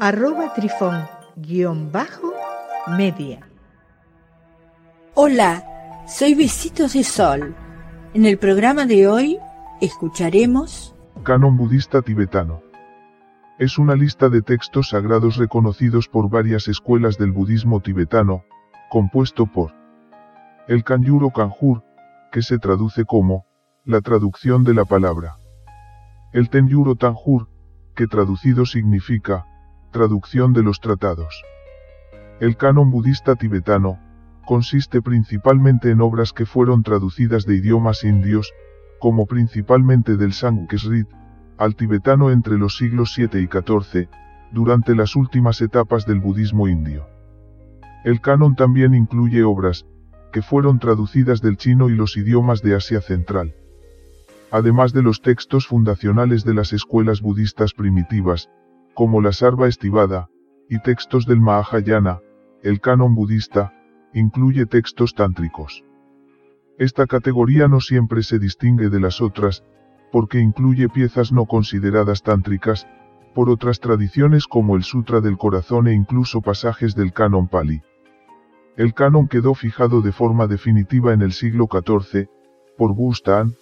arroba 0.00 0.54
trifón-media. 0.54 3.40
Hola, 5.14 6.04
soy 6.06 6.34
Besitos 6.34 6.92
de 6.92 7.02
Sol. 7.02 7.56
En 8.14 8.24
el 8.24 8.38
programa 8.38 8.86
de 8.86 9.08
hoy 9.08 9.40
escucharemos 9.80 10.94
Canon 11.24 11.56
budista 11.56 12.00
tibetano. 12.02 12.62
Es 13.58 13.76
una 13.76 13.96
lista 13.96 14.28
de 14.28 14.40
textos 14.40 14.90
sagrados 14.90 15.36
reconocidos 15.36 16.06
por 16.06 16.30
varias 16.30 16.68
escuelas 16.68 17.18
del 17.18 17.32
budismo 17.32 17.80
tibetano, 17.80 18.44
compuesto 18.90 19.46
por 19.46 19.72
el 20.68 20.84
Kanyuro 20.84 21.30
Kanjur, 21.30 21.82
que 22.30 22.42
se 22.42 22.58
traduce 22.58 23.04
como 23.04 23.46
la 23.84 24.00
traducción 24.00 24.62
de 24.62 24.74
la 24.74 24.84
palabra. 24.84 25.40
El 26.32 26.50
Tenyuro 26.50 26.94
Tanjur, 26.94 27.48
que 27.96 28.06
traducido 28.06 28.64
significa 28.64 29.47
Traducción 29.90 30.52
de 30.52 30.62
los 30.62 30.80
tratados. 30.80 31.42
El 32.40 32.58
canon 32.58 32.90
budista 32.90 33.36
tibetano, 33.36 33.98
consiste 34.46 35.00
principalmente 35.00 35.90
en 35.90 36.02
obras 36.02 36.34
que 36.34 36.44
fueron 36.44 36.82
traducidas 36.82 37.46
de 37.46 37.56
idiomas 37.56 38.04
indios, 38.04 38.52
como 39.00 39.24
principalmente 39.24 40.16
del 40.18 40.34
Sanskrit, 40.34 41.08
al 41.56 41.74
tibetano 41.74 42.30
entre 42.30 42.58
los 42.58 42.76
siglos 42.76 43.12
7 43.14 43.40
y 43.40 43.48
14, 43.48 44.10
durante 44.52 44.94
las 44.94 45.16
últimas 45.16 45.60
etapas 45.62 46.04
del 46.04 46.20
budismo 46.20 46.68
indio. 46.68 47.06
El 48.04 48.20
canon 48.20 48.56
también 48.56 48.94
incluye 48.94 49.42
obras, 49.42 49.86
que 50.32 50.42
fueron 50.42 50.78
traducidas 50.78 51.40
del 51.40 51.56
chino 51.56 51.88
y 51.88 51.94
los 51.94 52.18
idiomas 52.18 52.60
de 52.60 52.74
Asia 52.74 53.00
Central. 53.00 53.54
Además 54.50 54.92
de 54.92 55.02
los 55.02 55.22
textos 55.22 55.66
fundacionales 55.66 56.44
de 56.44 56.52
las 56.52 56.74
escuelas 56.74 57.22
budistas 57.22 57.72
primitivas, 57.72 58.50
como 58.98 59.20
la 59.20 59.30
Sarva 59.30 59.68
Estivada, 59.68 60.28
y 60.68 60.80
textos 60.80 61.24
del 61.24 61.38
Mahayana, 61.38 62.18
el 62.64 62.80
canon 62.80 63.14
budista, 63.14 63.72
incluye 64.12 64.66
textos 64.66 65.14
tántricos. 65.14 65.84
Esta 66.78 67.06
categoría 67.06 67.68
no 67.68 67.80
siempre 67.80 68.24
se 68.24 68.40
distingue 68.40 68.88
de 68.88 68.98
las 68.98 69.20
otras, 69.20 69.62
porque 70.10 70.40
incluye 70.40 70.88
piezas 70.88 71.30
no 71.30 71.46
consideradas 71.46 72.24
tántricas, 72.24 72.88
por 73.36 73.50
otras 73.50 73.78
tradiciones 73.78 74.48
como 74.48 74.74
el 74.74 74.82
Sutra 74.82 75.20
del 75.20 75.38
Corazón 75.38 75.86
e 75.86 75.94
incluso 75.94 76.40
pasajes 76.40 76.96
del 76.96 77.12
canon 77.12 77.46
Pali. 77.46 77.82
El 78.76 78.94
canon 78.94 79.28
quedó 79.28 79.54
fijado 79.54 80.00
de 80.00 80.10
forma 80.10 80.48
definitiva 80.48 81.12
en 81.12 81.22
el 81.22 81.30
siglo 81.30 81.68
XIV, 81.70 82.26
por 82.76 82.96
Bustan, 82.96 83.54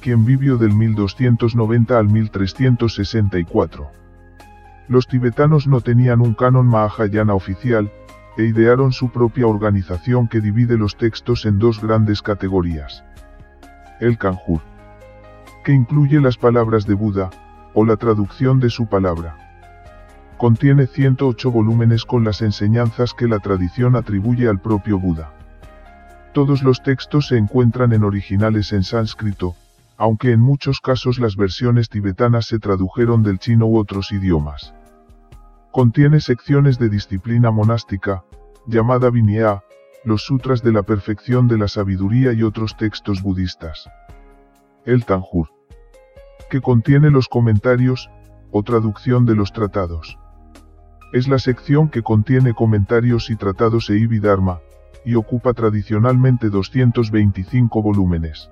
quien 0.00 0.24
vivió 0.24 0.56
del 0.56 0.72
1290 0.72 1.98
al 1.98 2.08
1364. 2.08 4.03
Los 4.88 5.06
tibetanos 5.06 5.66
no 5.66 5.80
tenían 5.80 6.20
un 6.20 6.34
canon 6.34 6.66
Mahayana 6.66 7.34
oficial, 7.34 7.90
e 8.36 8.44
idearon 8.44 8.92
su 8.92 9.10
propia 9.10 9.46
organización 9.46 10.28
que 10.28 10.40
divide 10.40 10.76
los 10.76 10.96
textos 10.96 11.46
en 11.46 11.58
dos 11.58 11.80
grandes 11.80 12.20
categorías. 12.20 13.04
El 14.00 14.18
Kanjur, 14.18 14.60
que 15.64 15.72
incluye 15.72 16.20
las 16.20 16.36
palabras 16.36 16.86
de 16.86 16.94
Buda, 16.94 17.30
o 17.74 17.84
la 17.84 17.96
traducción 17.96 18.60
de 18.60 18.70
su 18.70 18.86
palabra. 18.86 19.36
Contiene 20.36 20.86
108 20.86 21.50
volúmenes 21.50 22.04
con 22.04 22.24
las 22.24 22.42
enseñanzas 22.42 23.14
que 23.14 23.28
la 23.28 23.38
tradición 23.38 23.96
atribuye 23.96 24.48
al 24.48 24.60
propio 24.60 24.98
Buda. 24.98 25.32
Todos 26.32 26.62
los 26.62 26.82
textos 26.82 27.28
se 27.28 27.38
encuentran 27.38 27.92
en 27.92 28.02
originales 28.02 28.72
en 28.72 28.82
sánscrito, 28.82 29.54
aunque 29.96 30.32
en 30.32 30.40
muchos 30.40 30.80
casos 30.80 31.18
las 31.18 31.36
versiones 31.36 31.88
tibetanas 31.88 32.46
se 32.46 32.58
tradujeron 32.58 33.22
del 33.22 33.38
chino 33.38 33.66
u 33.66 33.78
otros 33.78 34.12
idiomas. 34.12 34.74
Contiene 35.72 36.20
secciones 36.20 36.78
de 36.78 36.88
disciplina 36.88 37.50
monástica, 37.50 38.24
llamada 38.66 39.10
Vinaya, 39.10 39.62
los 40.04 40.22
sutras 40.22 40.62
de 40.62 40.72
la 40.72 40.82
perfección 40.82 41.48
de 41.48 41.58
la 41.58 41.68
sabiduría 41.68 42.32
y 42.32 42.42
otros 42.42 42.76
textos 42.76 43.22
budistas. 43.22 43.88
El 44.84 45.04
Tanjur, 45.04 45.48
que 46.50 46.60
contiene 46.60 47.10
los 47.10 47.28
comentarios, 47.28 48.10
o 48.50 48.62
traducción 48.62 49.26
de 49.26 49.34
los 49.34 49.52
tratados. 49.52 50.16
Es 51.12 51.26
la 51.26 51.38
sección 51.38 51.88
que 51.88 52.02
contiene 52.02 52.54
comentarios 52.54 53.30
y 53.30 53.36
tratados 53.36 53.90
e 53.90 53.96
Ibidharma, 53.96 54.60
y 55.04 55.16
ocupa 55.16 55.52
tradicionalmente 55.54 56.50
225 56.50 57.82
volúmenes. 57.82 58.50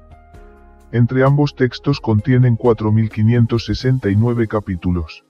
Entre 0.93 1.25
ambos 1.25 1.55
textos 1.57 2.01
contienen 2.01 2.57
4.569 2.57 4.47
capítulos. 4.47 5.25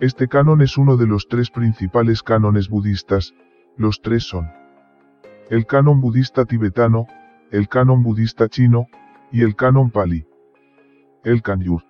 Este 0.00 0.26
canon 0.28 0.60
es 0.62 0.76
uno 0.76 0.96
de 0.96 1.06
los 1.06 1.28
tres 1.28 1.50
principales 1.50 2.22
cánones 2.22 2.68
budistas, 2.68 3.34
los 3.76 4.02
tres 4.02 4.24
son 4.24 4.50
el 5.50 5.66
canon 5.66 6.00
budista 6.00 6.44
tibetano, 6.44 7.06
el 7.50 7.68
canon 7.68 8.02
budista 8.02 8.48
chino, 8.48 8.86
y 9.30 9.42
el 9.42 9.54
canon 9.56 9.90
pali. 9.90 10.26
El 11.22 11.42
Kanyur 11.42 11.82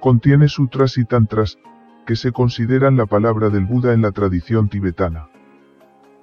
contiene 0.00 0.48
sutras 0.48 0.98
y 0.98 1.04
tantras, 1.04 1.58
que 2.06 2.16
se 2.16 2.32
consideran 2.32 2.96
la 2.96 3.06
palabra 3.06 3.50
del 3.50 3.64
Buda 3.64 3.92
en 3.92 4.02
la 4.02 4.12
tradición 4.12 4.68
tibetana. 4.68 5.28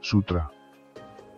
Sutra. 0.01 0.51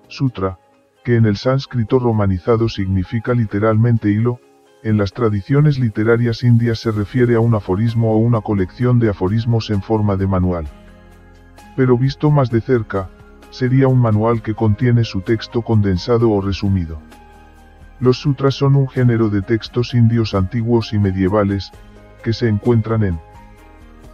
Sutra, 0.08 0.60
que 1.04 1.16
en 1.16 1.26
el 1.26 1.38
sánscrito 1.38 2.00
romanizado 2.00 2.70
significa 2.70 3.34
literalmente 3.34 4.10
hilo, 4.10 4.40
en 4.84 4.98
las 4.98 5.14
tradiciones 5.14 5.78
literarias 5.78 6.44
indias 6.44 6.80
se 6.80 6.92
refiere 6.92 7.36
a 7.36 7.40
un 7.40 7.54
aforismo 7.54 8.14
o 8.14 8.18
una 8.18 8.42
colección 8.42 9.00
de 9.00 9.10
aforismos 9.10 9.70
en 9.70 9.82
forma 9.82 10.16
de 10.16 10.28
manual. 10.28 10.68
Pero 11.76 11.98
visto 11.98 12.32
más 12.32 12.50
de 12.50 12.62
cerca, 12.62 13.10
sería 13.52 13.88
un 13.88 14.00
manual 14.00 14.42
que 14.42 14.56
contiene 14.56 15.04
su 15.04 15.22
texto 15.22 15.62
condensado 15.62 16.32
o 16.32 16.42
resumido. 16.42 17.00
Los 18.00 18.18
sutras 18.18 18.56
son 18.56 18.76
un 18.76 18.90
género 18.90 19.30
de 19.30 19.42
textos 19.44 19.94
indios 19.94 20.34
antiguos 20.34 20.94
y 20.94 21.00
medievales, 21.00 21.72
que 22.24 22.34
se 22.34 22.48
encuentran 22.48 23.04
en 23.04 23.20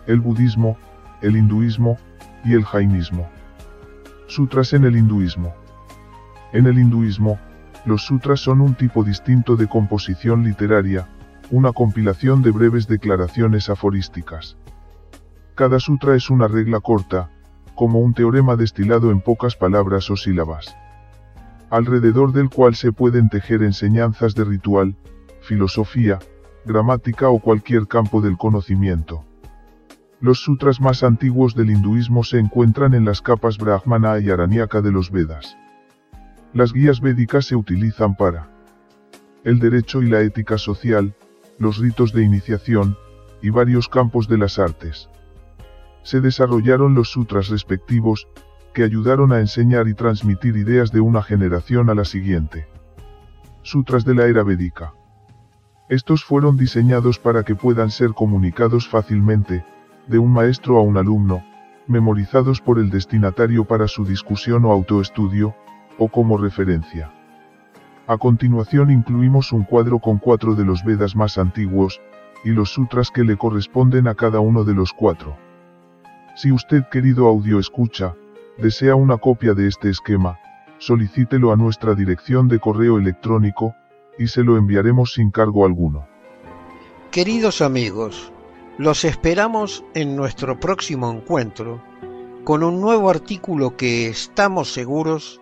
el 0.07 0.19
budismo, 0.19 0.77
el 1.21 1.37
hinduismo, 1.37 1.97
y 2.43 2.53
el 2.53 2.63
jainismo. 2.63 3.29
Sutras 4.27 4.73
en 4.73 4.85
el 4.85 4.95
hinduismo. 4.95 5.53
En 6.57 6.65
el 6.65 6.79
hinduismo, 6.79 7.37
los 7.85 8.07
sutras 8.07 8.39
son 8.39 8.61
un 8.61 8.73
tipo 8.73 9.03
distinto 9.03 9.57
de 9.57 9.67
composición 9.67 10.43
literaria, 10.43 11.07
una 11.51 11.71
compilación 11.71 12.41
de 12.41 12.49
breves 12.49 12.87
declaraciones 12.87 13.69
aforísticas. 13.69 14.57
Cada 15.53 15.79
sutra 15.79 16.15
es 16.15 16.31
una 16.31 16.47
regla 16.47 16.79
corta, 16.79 17.29
como 17.75 17.99
un 17.99 18.15
teorema 18.15 18.55
destilado 18.55 19.11
en 19.11 19.21
pocas 19.21 19.55
palabras 19.55 20.09
o 20.09 20.15
sílabas, 20.15 20.75
alrededor 21.69 22.33
del 22.33 22.49
cual 22.49 22.73
se 22.73 22.91
pueden 22.91 23.29
tejer 23.29 23.61
enseñanzas 23.61 24.33
de 24.33 24.43
ritual, 24.43 24.95
filosofía, 25.41 26.17
gramática 26.65 27.29
o 27.29 27.37
cualquier 27.37 27.87
campo 27.87 28.19
del 28.19 28.35
conocimiento. 28.35 29.23
Los 30.21 30.39
sutras 30.39 30.81
más 30.81 31.03
antiguos 31.03 31.53
del 31.53 31.69
hinduismo 31.69 32.23
se 32.23 32.39
encuentran 32.39 32.95
en 32.95 33.05
las 33.05 33.21
capas 33.21 33.59
brahmana 33.59 34.17
y 34.17 34.31
aranyaka 34.31 34.81
de 34.81 34.91
los 34.91 35.11
Vedas. 35.11 35.55
Las 36.53 36.73
guías 36.73 37.01
védicas 37.01 37.45
se 37.45 37.55
utilizan 37.55 38.15
para 38.15 38.49
el 39.43 39.59
derecho 39.59 40.01
y 40.01 40.09
la 40.09 40.21
ética 40.21 40.57
social, 40.57 41.15
los 41.57 41.77
ritos 41.77 42.11
de 42.13 42.23
iniciación, 42.23 42.97
y 43.41 43.49
varios 43.49 43.87
campos 43.87 44.27
de 44.27 44.37
las 44.37 44.59
artes. 44.59 45.09
Se 46.03 46.21
desarrollaron 46.21 46.95
los 46.95 47.11
sutras 47.11 47.49
respectivos, 47.49 48.27
que 48.73 48.83
ayudaron 48.83 49.31
a 49.31 49.39
enseñar 49.39 49.87
y 49.87 49.93
transmitir 49.93 50.55
ideas 50.55 50.91
de 50.91 50.99
una 50.99 51.21
generación 51.21 51.89
a 51.89 51.95
la 51.95 52.05
siguiente. 52.05 52.67
Sutras 53.61 54.05
de 54.05 54.15
la 54.15 54.25
era 54.25 54.43
védica. 54.43 54.93
Estos 55.89 56.23
fueron 56.23 56.57
diseñados 56.57 57.19
para 57.19 57.43
que 57.43 57.55
puedan 57.55 57.91
ser 57.91 58.11
comunicados 58.11 58.87
fácilmente, 58.87 59.65
de 60.07 60.19
un 60.19 60.31
maestro 60.31 60.77
a 60.77 60.81
un 60.81 60.97
alumno, 60.97 61.43
memorizados 61.87 62.61
por 62.61 62.79
el 62.79 62.89
destinatario 62.89 63.65
para 63.65 63.87
su 63.87 64.05
discusión 64.05 64.65
o 64.65 64.71
autoestudio, 64.71 65.55
o 65.97 66.07
como 66.07 66.37
referencia. 66.37 67.11
A 68.07 68.17
continuación 68.17 68.89
incluimos 68.89 69.51
un 69.51 69.63
cuadro 69.63 69.99
con 69.99 70.17
cuatro 70.17 70.55
de 70.55 70.63
los 70.63 70.83
Vedas 70.83 71.15
más 71.15 71.37
antiguos, 71.37 72.01
y 72.43 72.51
los 72.51 72.69
sutras 72.69 73.11
que 73.11 73.23
le 73.23 73.35
corresponden 73.35 74.07
a 74.07 74.15
cada 74.15 74.39
uno 74.39 74.63
de 74.63 74.73
los 74.73 74.93
cuatro. 74.93 75.37
Si 76.35 76.51
usted, 76.51 76.83
querido 76.89 77.27
audio 77.27 77.59
escucha, 77.59 78.15
desea 78.57 78.95
una 78.95 79.17
copia 79.17 79.53
de 79.53 79.67
este 79.67 79.89
esquema, 79.89 80.39
solicítelo 80.77 81.51
a 81.51 81.55
nuestra 81.55 81.95
dirección 81.95 82.47
de 82.47 82.59
correo 82.59 82.97
electrónico, 82.97 83.75
y 84.17 84.27
se 84.27 84.43
lo 84.43 84.55
enviaremos 84.57 85.13
sin 85.13 85.31
cargo 85.31 85.65
alguno. 85.65 86.07
Queridos 87.11 87.61
amigos, 87.61 88.31
los 88.77 89.03
esperamos 89.03 89.83
en 89.95 90.15
nuestro 90.15 90.59
próximo 90.59 91.11
encuentro 91.11 91.81
con 92.43 92.63
un 92.63 92.79
nuevo 92.79 93.09
artículo 93.09 93.75
que 93.75 94.07
estamos 94.07 94.71
seguros 94.71 95.41